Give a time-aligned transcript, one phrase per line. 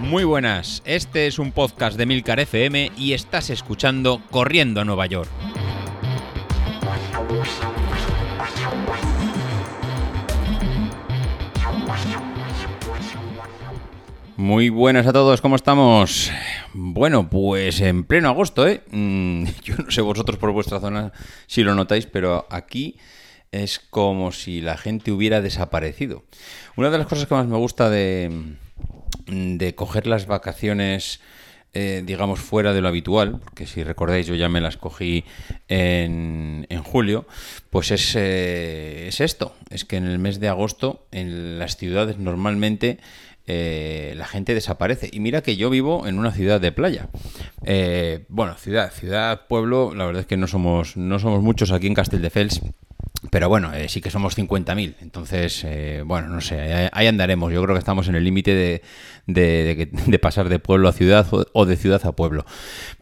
[0.00, 5.04] Muy buenas, este es un podcast de Milcar FM y estás escuchando Corriendo a Nueva
[5.06, 5.28] York.
[14.36, 16.30] Muy buenas a todos, ¿cómo estamos?
[16.72, 18.82] Bueno, pues en pleno agosto, ¿eh?
[18.90, 21.12] Mm, yo no sé vosotros por vuestra zona
[21.46, 22.96] si lo notáis, pero aquí
[23.52, 26.24] es como si la gente hubiera desaparecido.
[26.76, 28.56] Una de las cosas que más me gusta de,
[29.26, 31.20] de coger las vacaciones,
[31.74, 35.24] eh, digamos, fuera de lo habitual, porque si recordáis yo ya me las cogí
[35.68, 37.26] en, en julio,
[37.70, 42.18] pues es, eh, es esto, es que en el mes de agosto en las ciudades
[42.18, 42.98] normalmente...
[43.50, 45.08] Eh, la gente desaparece.
[45.10, 47.08] Y mira que yo vivo en una ciudad de playa.
[48.28, 51.94] bueno, ciudad, ciudad, pueblo, la verdad es que no somos, no somos muchos aquí en
[51.94, 52.60] Castelldefels.
[53.30, 54.96] Pero bueno, eh, sí que somos 50.000.
[55.00, 57.52] Entonces, eh, bueno, no sé, ahí, andaremos.
[57.52, 58.82] Yo creo que estamos en el límite de,
[59.26, 62.44] de, pasar de pueblo a ciudad o, de ciudad a pueblo.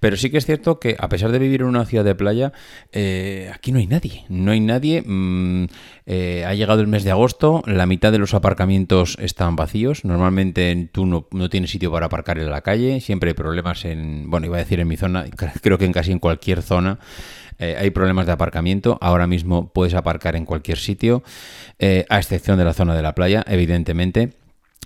[0.00, 2.52] Pero sí que es cierto que a pesar de vivir en una ciudad de playa,
[2.92, 4.24] eh, aquí no hay nadie.
[4.28, 5.02] No hay nadie.
[5.02, 5.66] Mm,
[6.06, 10.04] ha llegado el mes de agosto, la mitad de los aparcamientos están vacíos.
[10.04, 13.00] Normalmente tú no, no tienes sitio para aparcar en la calle.
[13.00, 15.26] Siempre hay problemas en, bueno, iba a decir en mi zona,
[15.62, 16.98] creo que en casi en cualquier zona.
[17.58, 18.98] Eh, hay problemas de aparcamiento.
[19.00, 21.22] Ahora mismo puedes aparcar en cualquier sitio,
[21.78, 24.32] eh, a excepción de la zona de la playa, evidentemente.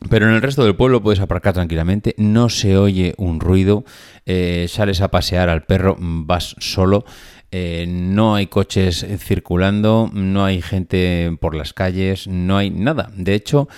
[0.09, 3.85] Pero en el resto del pueblo puedes aparcar tranquilamente, no se oye un ruido,
[4.25, 7.05] eh, sales a pasear al perro, vas solo,
[7.53, 13.11] eh, no hay coches circulando, no hay gente por las calles, no hay nada.
[13.17, 13.69] De hecho,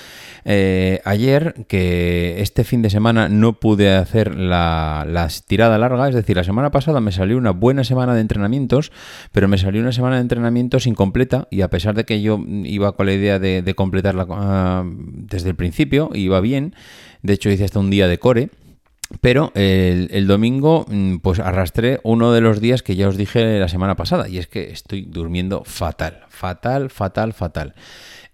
[0.44, 5.06] eh, ayer, que este fin de semana no pude hacer la,
[5.46, 8.92] tirada larga, es decir, la semana pasada me salió una buena semana de entrenamientos,
[9.32, 12.92] pero me salió una semana de entrenamientos incompleta y a pesar de que yo iba
[12.92, 16.74] con la idea de, completarla ah, desde el principio, iba bien,
[17.22, 18.50] de hecho hice hasta un día de core,
[19.20, 23.68] pero el, domingo, mm, pues arrastré uno de los días que ya os dije la
[23.68, 27.74] semana pasada, y es que estoy durmiendo fatal, fatal, fatal, fatal.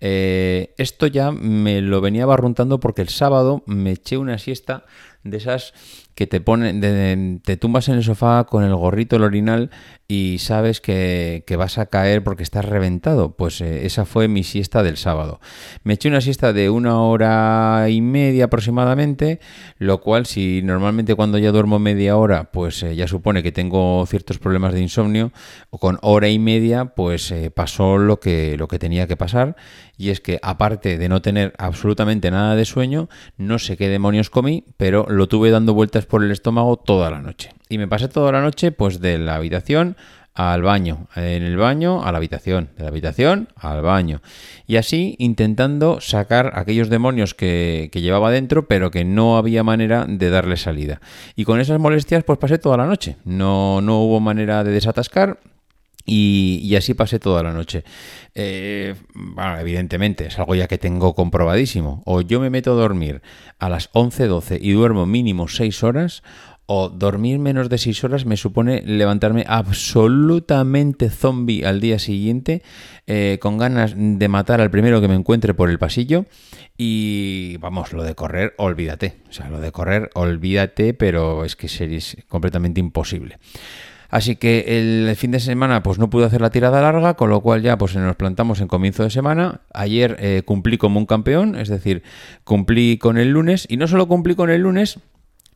[0.00, 4.84] Eh, esto ya me lo venía barruntando porque el sábado me eché una siesta
[5.30, 5.72] de esas
[6.14, 9.70] que te ponen, te tumbas en el sofá con el gorrito, el orinal
[10.08, 13.36] y sabes que, vas a caer porque estás reventado.
[13.36, 15.38] Pues eh, esa fue mi siesta del sábado.
[15.84, 19.38] Me eché una siesta de una hora y media aproximadamente,
[19.78, 24.04] lo cual si normalmente cuando ya duermo media hora, pues eh, ya supone que tengo
[24.06, 25.30] ciertos problemas de insomnio,
[25.70, 29.56] o con hora y media, pues eh, pasó lo que, lo que tenía que pasar.
[29.98, 34.30] Y es que aparte de no tener absolutamente nada de sueño, no sé qué demonios
[34.30, 37.50] comí, pero lo tuve dando vueltas por el estómago toda la noche.
[37.68, 39.96] Y me pasé toda la noche pues de la habitación
[40.38, 44.22] al baño, en el baño a la habitación, de la habitación al baño.
[44.68, 50.30] Y así intentando sacar aquellos demonios que, llevaba dentro, pero que no había manera de
[50.30, 51.00] darle salida.
[51.34, 53.16] Y con esas molestias pues pasé toda la noche.
[53.24, 55.40] No, no hubo manera de desatascar.
[56.04, 57.84] Y, así pasé toda la noche.
[58.34, 62.02] Eh, bueno, evidentemente, es algo ya que tengo comprobadísimo.
[62.06, 63.20] O yo me meto a dormir
[63.58, 66.22] a las 11, 12 y duermo mínimo 6 horas,
[66.70, 72.62] o dormir menos de 6 horas me supone levantarme absolutamente zombie al día siguiente,
[73.06, 76.26] eh, con ganas de matar al primero que me encuentre por el pasillo.
[76.76, 79.16] Y vamos, lo de correr, olvídate.
[79.30, 83.38] O sea, lo de correr, olvídate, pero es que sería completamente imposible.
[84.08, 87.40] Así que el fin de semana pues no pude hacer la tirada larga, con lo
[87.40, 89.60] cual ya pues nos plantamos en comienzo de semana.
[89.74, 92.02] Ayer eh, cumplí como un campeón, es decir,
[92.44, 94.98] cumplí con el lunes y no solo cumplí con el lunes,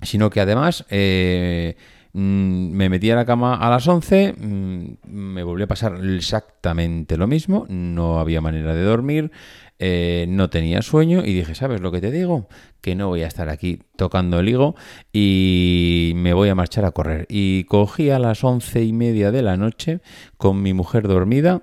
[0.02, 1.76] sino que además eh,
[2.12, 7.16] mm, me metí a la cama a las 11, mm, me volvió a pasar exactamente
[7.16, 9.30] lo mismo, no había manera de dormir,
[9.78, 12.48] eh, no tenía sueño y dije, ¿sabes lo que te digo?
[12.82, 14.74] Que no voy a estar aquí tocando el higo
[15.12, 17.26] y me voy a marchar a correr.
[17.30, 20.00] Y cogí a las once y media de la noche
[20.36, 21.62] con mi mujer dormida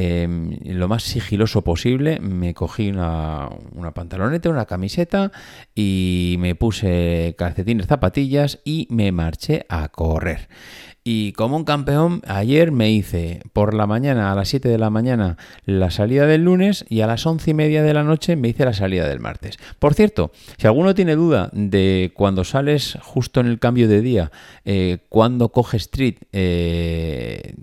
[0.00, 5.32] Em, lo más sigiloso posible, me cogí una, una, pantaloneta, una camiseta
[5.74, 10.48] y me puse calcetines, zapatillas y me marché a correr.
[11.10, 14.90] Y como un campeón, ayer me hice por la mañana, a las 7 de la
[14.90, 18.48] mañana, la salida del lunes y a las 11 y media de la noche me
[18.48, 19.58] hice la salida del martes.
[19.78, 24.32] Por cierto, si alguno tiene duda de cuando sales justo en el cambio de día,
[24.64, 27.54] eh, cuando coges street, eh,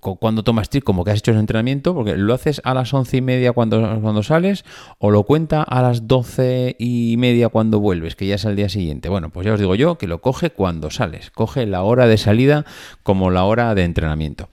[0.00, 3.16] cuando tomas street, como que has hecho el entrenamiento, porque lo haces a las once
[3.16, 4.66] y media cuando, cuando sales
[4.98, 8.68] o lo cuenta a las doce y media cuando vuelves, que ya es el día
[8.68, 9.08] siguiente.
[9.08, 12.18] Bueno, pues ya os digo yo que lo coge cuando sales, coge la hora de
[12.18, 12.66] salida
[13.02, 14.50] como la hora de entrenamiento.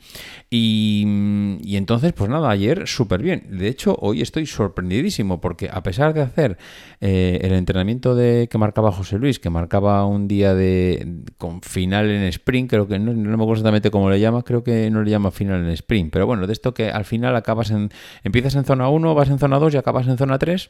[0.56, 3.48] Y, entonces, pues nada, ayer súper bien.
[3.50, 6.60] De hecho, hoy estoy sorprendidísimo porque a pesar de hacer
[7.02, 12.08] eh, el entrenamiento de que marcaba José Luis, que marcaba un día de con final
[12.08, 15.02] en sprint, creo que no, no me acuerdo exactamente cómo le llama, creo que no
[15.02, 17.90] le llama final en sprint, pero bueno, de esto que al final acabas en,
[18.24, 20.70] empiezas en zona 1, vas en zona 2 y acabas en zona 3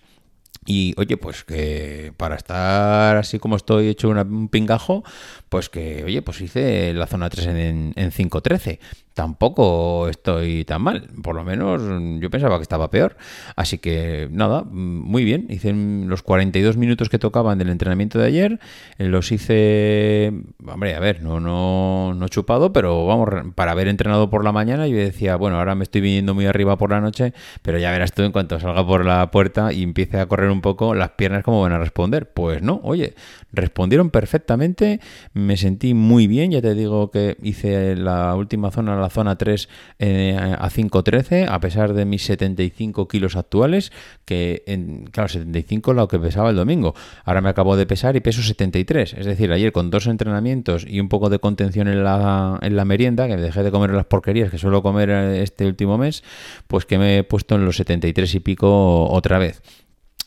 [0.65, 5.03] y oye, pues que para estar así como estoy hecho un pingajo,
[5.49, 8.79] pues que, oye, pues hice la zona 3 en, en 5.13.
[9.13, 11.81] Tampoco estoy tan mal, por lo menos
[12.19, 13.15] yo pensaba que estaba peor.
[13.55, 15.45] Así que nada, muy bien.
[15.49, 18.59] Hice los 42 minutos que tocaban del entrenamiento de ayer,
[18.97, 20.33] eh, los hice,
[20.65, 24.87] hombre, a ver, no, no, no chupado, pero vamos, para haber entrenado por la mañana,
[24.87, 28.13] yo decía, bueno, ahora me estoy viniendo muy arriba por la noche, pero ya verás
[28.13, 31.43] tú en cuanto salga por la puerta y empiece a correr un poco las piernas
[31.43, 32.31] cómo van a responder.
[32.31, 33.13] Pues no, oye,
[33.53, 34.99] respondieron perfectamente,
[35.33, 39.69] me sentí muy bien, ya te digo que hice la última zona, la zona 3
[39.99, 43.91] eh, a 5.13, a pesar de mis 75 kilos actuales,
[44.25, 46.95] que en, claro, 75 lo que pesaba el domingo.
[47.23, 50.99] Ahora me acabo de pesar y peso 73, es decir, ayer con dos entrenamientos y
[50.99, 54.49] un poco de contención en la, en la merienda, que dejé de comer las porquerías
[54.49, 56.23] que suelo comer este último mes,
[56.67, 59.61] pues que me he puesto en los 73 y pico otra vez.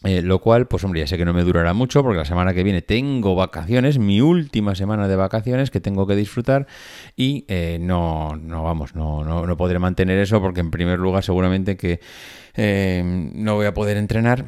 [0.06, 2.54] Eh, lo cual, pues hombre, ya sé que no me durará mucho porque la semana
[2.54, 6.66] que viene tengo vacaciones, mi última semana de vacaciones que tengo que disfrutar
[7.16, 11.24] y eh, no, no, vamos, no, no, no, podré mantener eso porque en primer lugar
[11.24, 12.00] seguramente que
[12.54, 14.46] eh, no voy a poder entrenar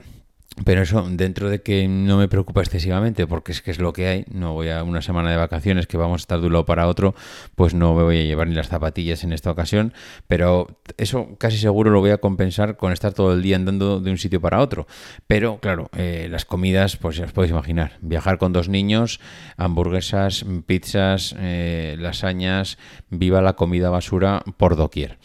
[0.65, 4.07] pero eso, dentro de que no me preocupa excesivamente, porque es que es lo que
[4.07, 6.65] hay, no voy a una semana de vacaciones que vamos a estar de un lado
[6.65, 7.15] para otro,
[7.55, 9.93] pues no me voy a llevar ni las zapatillas en esta ocasión,
[10.27, 14.11] pero eso casi seguro lo voy a compensar con estar todo el día andando de
[14.11, 14.87] un sitio para otro.
[15.27, 19.21] Pero claro, eh, las comidas, pues ya os podéis imaginar, viajar con dos niños,
[19.57, 22.79] hamburguesas, pizzas, eh, lasañas,
[23.11, 25.19] viva la comida basura por doquier.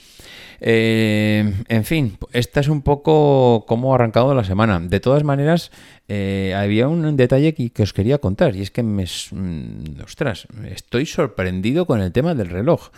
[0.65, 4.79] Eh, en fin, esta es un poco cómo ha arrancado la semana.
[4.79, 5.71] De todas maneras,
[6.07, 11.05] eh, había un detalle que, os quería contar y es que me, mm, ostras, estoy
[11.05, 12.91] sorprendido con el tema del reloj.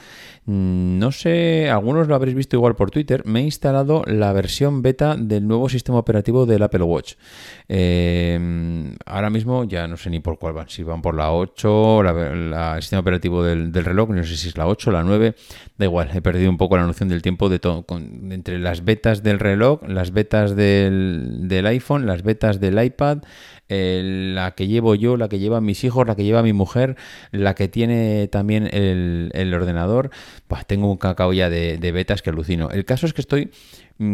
[0.46, 3.24] Mm, no sé, algunos lo habréis visto igual por Twitter.
[3.26, 7.14] Me he instalado la versión beta del nuevo sistema operativo del Apple Watch.
[7.68, 12.04] Eh, ahora mismo ya no sé ni por cuál van, si van por la 8,
[12.04, 15.36] la, el sistema operativo del, reloj, no sé si es la 8 o la 9,
[15.78, 19.40] da igual, he perdido un poco la noción del tiempo todo, entre las betas del
[19.40, 23.19] reloj, las betas del, iPhone, las betas del iPad
[23.68, 26.96] la que llevo yo, la que llevan mis hijos, la que lleva mi mujer,
[27.31, 30.12] la que tiene también el, ordenador.
[30.48, 32.69] Pues tengo un cacao ya de, betas que alucino.
[32.69, 33.52] El caso es que estoy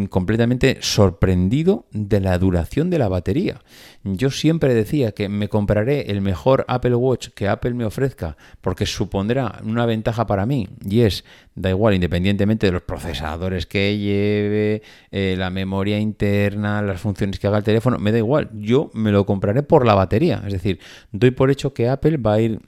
[0.10, 3.62] completamente sorprendido de la duración de la batería.
[4.04, 8.86] Yo siempre decía que me compraré el mejor Apple Watch que Apple me ofrezca porque
[8.86, 11.26] supondrá una ventaja para mí y es,
[11.56, 17.48] da igual, independientemente de los procesadores que lleve, eh, la memoria interna, las funciones que
[17.48, 20.44] haga el teléfono, me da igual, yo me lo compraré por la batería.
[20.46, 20.80] Es decir,
[21.12, 22.60] doy por hecho que Apple va a ir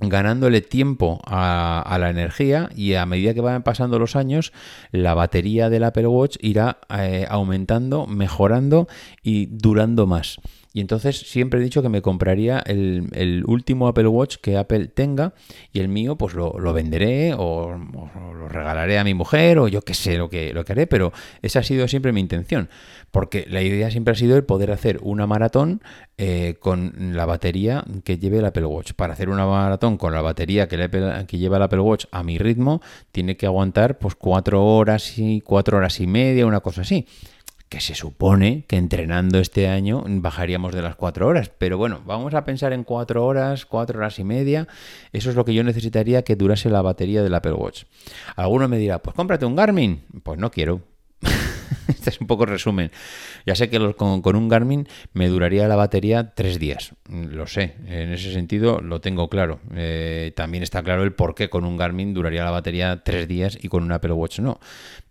[0.00, 4.52] ganándole tiempo a, la energía y a medida que vayan pasando los años,
[4.90, 8.88] la batería del Apple Watch irá eh, aumentando, mejorando
[9.22, 10.40] y durando más.
[10.76, 15.32] Y entonces siempre he dicho que me compraría el, último Apple Watch que Apple tenga
[15.72, 17.78] y el mío pues lo, venderé o,
[18.34, 21.12] lo regalaré a mi mujer o yo qué sé lo que, lo que haré, pero
[21.42, 22.68] esa ha sido siempre mi intención.
[23.12, 25.80] Porque la idea siempre ha sido el poder hacer una maratón
[26.18, 28.94] eh, con la batería que lleve el Apple Watch.
[28.94, 32.36] Para hacer una maratón con la batería que, que lleva el Apple Watch a mi
[32.36, 37.06] ritmo, tiene que aguantar pues cuatro horas y cuatro horas y media, una cosa así
[37.74, 41.50] que se supone que entrenando este año bajaríamos de las cuatro horas.
[41.58, 44.68] Pero bueno, vamos a pensar en cuatro horas, cuatro horas y media.
[45.12, 47.82] Eso es lo que yo necesitaría que durase la batería del Apple Watch.
[48.36, 50.04] Alguno me dirá, pues cómprate un Garmin.
[50.22, 50.82] Pues no quiero.
[51.88, 52.92] este es un poco resumen.
[53.44, 56.94] Ya sé que con, un Garmin me duraría la batería tres días.
[57.08, 59.58] Lo sé, en ese sentido lo tengo claro.
[59.74, 63.58] Eh, también está claro el por qué con un Garmin duraría la batería tres días
[63.60, 64.60] y con un Apple Watch no.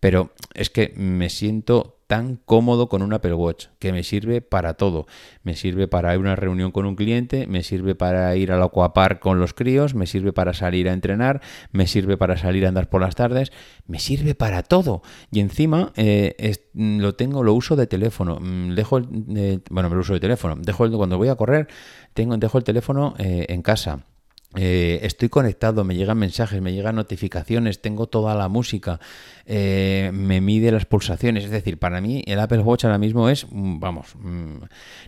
[0.04, 4.74] Pero es que me siento tan cómodo con un Apple Watch, que me sirve para
[4.74, 5.08] todo.
[5.44, 8.62] Me sirve para ir a una reunión con un cliente, me sirve para ir al
[8.62, 11.40] aquapark con los críos, me sirve para salir a entrenar,
[11.72, 13.54] me sirve para salir a andar por las tardes,
[13.88, 15.04] me sirve para todo.
[15.32, 16.36] Y encima eh,
[16.74, 18.40] lo tengo, lo uso de teléfono.
[18.42, 19.08] Mm, dejo el,
[19.38, 20.58] eh, bueno, me lo uso de teléfono.
[20.58, 21.70] Dejo el, cuando voy a correr,
[22.14, 24.04] tengo, dejo el teléfono eh, en casa
[24.56, 29.00] eh, estoy conectado, me llegan mensajes, me llegan notificaciones, tengo toda la música,
[29.46, 31.46] eh, me mide las pulsaciones.
[31.46, 34.58] Es decir, para mí el Apple Watch ahora mismo es, mm, vamos, mm,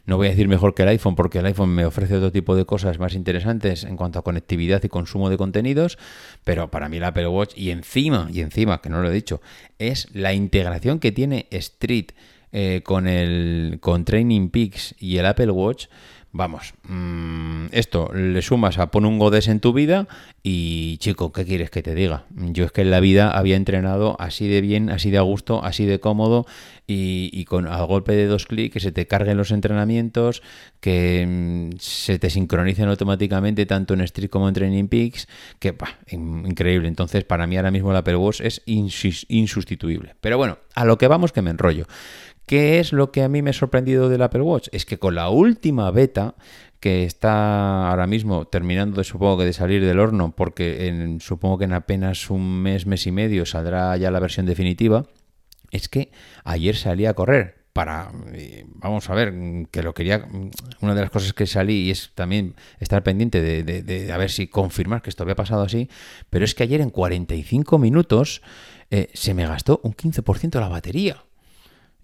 [0.05, 2.55] no voy a decir mejor que el iPhone porque el iPhone me ofrece otro tipo
[2.55, 5.97] de cosas más interesantes en cuanto a conectividad y consumo de contenidos,
[6.43, 9.41] pero para mí el Apple Watch y encima, y encima, que no lo he dicho,
[9.77, 12.07] es la integración que tiene Street
[12.57, 15.87] eh, con el con Training Peaks y el Apple Watch
[16.37, 20.05] Vamos, mm, esto le sumas a pon un Godes en tu vida
[20.43, 22.25] y chico, ¿qué quieres que te diga?
[22.35, 25.63] Yo es que en la vida había entrenado así de bien, así de a gusto,
[25.63, 26.45] así de cómodo
[26.87, 30.43] y, con al golpe de dos clics que se te carguen los entrenamientos,
[30.81, 35.99] que mm, se te sincronicen automáticamente tanto en Street como en Training Peaks, que bah,
[36.11, 36.89] increíble.
[36.89, 40.15] Entonces para mí ahora mismo el Apple es insustituible.
[40.19, 41.87] Pero bueno, a lo que vamos que me enrollo.
[42.45, 44.67] ¿Qué es lo que a mí me ha sorprendido del Apple Watch?
[44.71, 46.35] Es que con la última beta,
[46.79, 51.57] que está ahora mismo terminando, de, supongo que de salir del horno, porque en, supongo
[51.57, 55.05] que en apenas un mes, mes y medio saldrá ya la versión definitiva,
[55.71, 56.11] es que
[56.43, 59.33] ayer salí a correr para, eh, vamos a ver,
[59.69, 60.25] que lo quería,
[60.79, 64.47] una de las cosas que salí y es también estar pendiente de, a ver si
[64.47, 65.89] confirmar que esto había pasado así,
[66.29, 68.41] pero es que ayer en 45 minutos
[68.91, 71.25] eh, se me gastó un 15% la batería.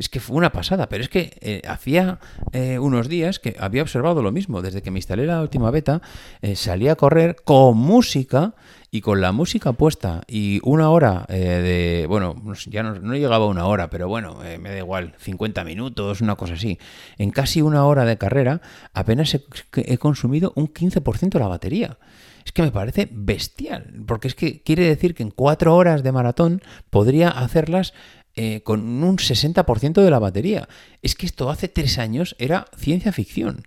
[0.02, 2.18] Es que fue una pasada, pero es que eh, hacía
[2.54, 4.64] eh, unos días que había observado lo mismo.
[4.64, 6.02] Desde que me instalé la última beta,
[6.42, 8.56] eh, salí a correr con música
[8.90, 13.92] y con la música puesta y una hora de, bueno, ya no, llegaba una hora,
[13.92, 16.80] pero bueno, me da igual, 50 minutos, una cosa así.
[17.20, 18.60] En casi una hora de carrera
[18.96, 19.38] apenas
[19.76, 22.00] he consumido un 15% de la batería.
[22.46, 26.12] Es que me parece bestial, porque es que quiere decir que en cuatro horas de
[26.12, 27.94] maratón podría hacerlas
[28.36, 30.70] eh, con un 60% de la batería.
[31.02, 33.64] Es que esto hace tres años era ciencia ficción.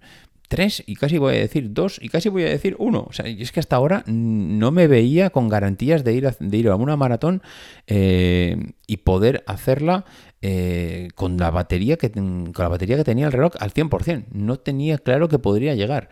[0.48, 3.06] Tres, y casi voy a decir dos, y casi voy a decir uno.
[3.08, 6.56] O sea, es que hasta ahora no me veía con garantías de ir a, de
[6.56, 7.42] ir a una maratón
[7.86, 8.56] eh,
[8.86, 10.04] y poder hacerla
[10.42, 14.26] eh, con, la batería que, con la batería que tenía el reloj al 100%.
[14.32, 16.08] No tenía claro que podría llegar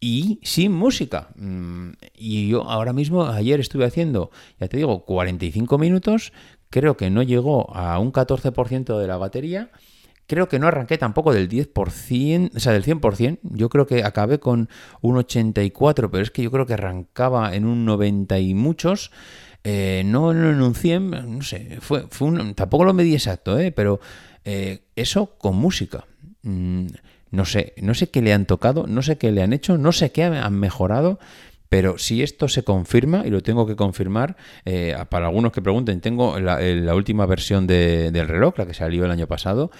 [0.00, 1.28] y sin música.
[1.36, 6.32] Mm, y yo ahora mismo, ayer estuve haciendo, ya te digo, 45 minutos
[6.70, 9.70] creo que no llegó a un 14% de la batería.
[10.26, 13.38] Creo que no arranqué tampoco del 10%, o sea, del 100%.
[13.42, 14.68] Yo creo que acabé con
[15.00, 19.10] un 84, pero es que yo creo que arrancaba en un 90 y muchos.
[19.64, 23.72] Eh, no en un 100, no sé, fue, fue un, tampoco lo medí exacto, ¿eh?
[23.72, 24.00] pero
[24.44, 26.06] eh, eso con música.
[26.42, 26.86] Mm,
[27.30, 29.92] no sé, no sé qué le han tocado, no sé qué le han hecho, no
[29.92, 31.18] sé qué han mejorado,
[31.68, 36.00] pero si esto se confirma, y lo tengo que confirmar, eh, para algunos que pregunten,
[36.00, 39.70] tengo la, la última versión de, del reloj, la que salió el año pasado,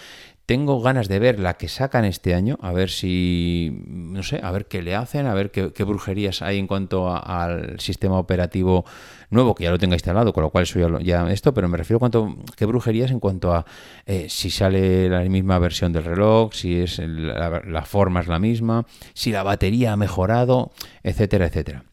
[0.49, 4.51] tengo ganas de ver la que sacan este año, a ver si, no sé, a
[4.51, 8.87] ver qué le hacen, a ver qué, brujerías hay en cuanto al sistema operativo
[9.29, 11.99] nuevo, que ya lo tenga instalado, con lo cual eso ya, esto, pero me refiero
[11.99, 13.67] a cuánto, qué brujerías en cuanto a
[14.07, 18.87] eh, si sale la misma versión del reloj, si es la forma es la misma,
[19.13, 21.85] si la batería ha mejorado, etcétera, etcétera.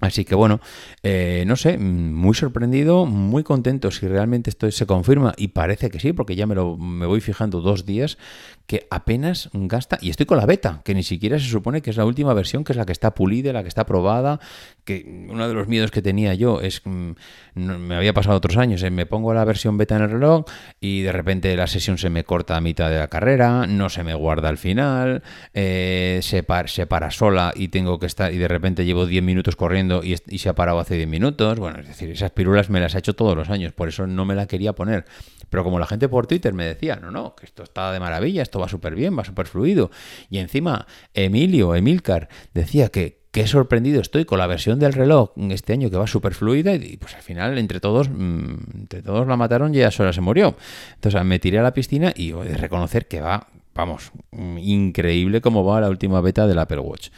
[0.00, 0.60] Así que bueno,
[1.02, 5.98] eh, no sé, muy sorprendido, muy contento si realmente esto se confirma y parece que
[5.98, 8.16] sí, porque ya me lo me voy fijando dos días
[8.68, 11.96] que apenas gasta, y estoy con la beta, que ni siquiera se supone que es
[11.96, 14.40] la última versión, que es la que está pulida, la que está probada,
[14.84, 17.12] que uno de los miedos que tenía yo es, mm,
[17.54, 20.44] me había pasado otros años, eh, me pongo la versión beta en el reloj
[20.80, 24.04] y de repente la sesión se me corta a mitad de la carrera, no se
[24.04, 25.22] me guarda al final,
[25.54, 29.87] eh, se, para sola y tengo que estar, y de repente llevo 10 minutos corriendo
[30.02, 32.94] y, y se ha parado hace 10 minutos, bueno, es decir, esas pirulas me las
[32.94, 35.04] ha hecho todos los años, por eso no me la quería poner.
[35.50, 38.42] Pero como la gente por Twitter me decía, no, no, que esto está de maravilla,
[38.42, 39.90] esto va súper bien, va súper fluido.
[40.30, 45.72] Y encima, Emilio, Emilcar, decía que qué sorprendido estoy con la versión del reloj este
[45.72, 49.36] año que va súper fluida y pues al final entre todos mm, entre todos la
[49.36, 50.56] mataron y ya sola se murió.
[50.94, 55.40] Entonces me tiré a la piscina y he de reconocer que va, vamos, mm, increíble
[55.40, 57.10] cómo va la última beta del Apple Watch.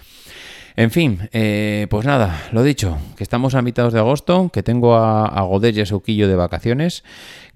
[0.81, 4.95] En fin, eh, pues nada, lo dicho, que estamos a mitad de agosto, que tengo
[4.95, 7.05] a, a Godet y a Sauquillo de vacaciones,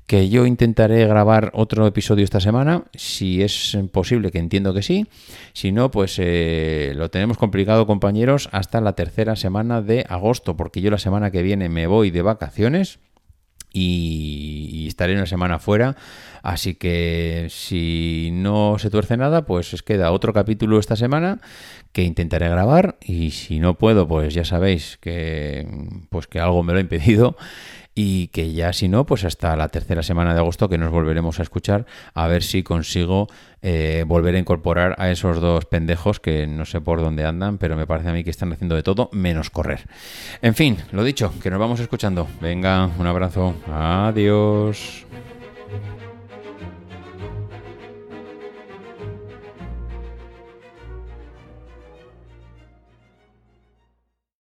[0.07, 5.07] que yo intentaré grabar otro episodio esta semana, si es posible, que entiendo que sí.
[5.55, 10.83] Si no, pues eh, lo tenemos complicado, compañeros, hasta la tercera semana de agosto, porque
[10.83, 12.99] yo la semana que viene me voy de vacaciones
[13.75, 15.97] y, estaré una semana fuera.
[16.43, 21.41] Así que si no se tuerce nada, pues os queda otro capítulo esta semana
[21.93, 25.67] que intentaré grabar y si no puedo, pues ya sabéis que
[26.11, 27.37] pues que algo me lo ha impedido
[27.95, 31.39] y que ya si no, pues hasta la tercera semana de agosto que nos volveremos
[31.39, 33.29] a escuchar a ver si consigo
[33.63, 37.77] eh, volver a incorporar a esos dos pendejos que no sé por dónde andan, pero
[37.77, 39.87] me parece a mí que están haciendo de todo menos correr.
[40.43, 42.27] En fin, lo dicho, que nos vamos escuchando.
[42.41, 43.55] Venga, un abrazo.
[43.73, 45.07] Adiós.